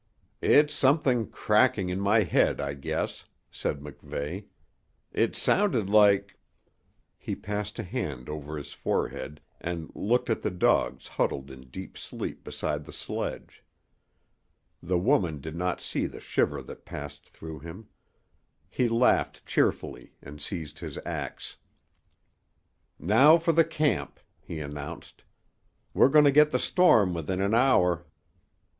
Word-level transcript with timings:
"It's 0.41 0.73
something 0.73 1.29
cracking 1.29 1.89
in 1.89 1.99
my 1.99 2.23
head, 2.23 2.59
I 2.59 2.73
guess," 2.73 3.25
said 3.51 3.81
MacVeigh. 3.81 4.45
"It 5.11 5.35
sounded 5.35 5.91
like" 5.91 6.39
He 7.19 7.35
passed 7.35 7.77
a 7.77 7.83
hand 7.83 8.27
over 8.27 8.57
his 8.57 8.73
forehead 8.73 9.41
and 9.59 9.91
looked 9.93 10.31
at 10.31 10.41
the 10.41 10.49
dogs 10.49 11.07
huddled 11.07 11.51
in 11.51 11.69
deep 11.69 11.99
sleep 11.99 12.43
beside 12.43 12.85
the 12.85 12.91
sledge. 12.91 13.63
The 14.81 14.97
woman 14.97 15.39
did 15.39 15.55
not 15.55 15.79
see 15.79 16.07
the 16.07 16.19
shiver 16.19 16.63
that 16.63 16.83
passed 16.83 17.29
through 17.29 17.59
him. 17.59 17.87
He 18.71 18.89
laughed 18.89 19.45
cheerfully, 19.45 20.13
and 20.19 20.41
seized 20.41 20.79
his 20.79 20.97
ax. 21.05 21.57
"Now 22.97 23.37
for 23.37 23.51
the 23.51 23.63
camp," 23.63 24.19
he 24.39 24.57
announced. 24.61 25.23
"We're 25.93 26.09
going 26.09 26.25
to 26.25 26.31
get 26.31 26.49
the 26.49 26.57
storm 26.57 27.13
within 27.13 27.39
an 27.39 27.53
hour." 27.53 28.07